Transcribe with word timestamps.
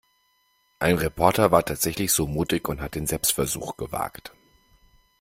Ein 0.79 0.97
Reporter 0.97 1.51
war 1.51 1.63
tatsächlich 1.63 2.11
so 2.11 2.25
mutig 2.25 2.67
und 2.67 2.81
hat 2.81 2.95
den 2.95 3.05
Selbstversuch 3.05 3.77
gewagt. 3.77 4.33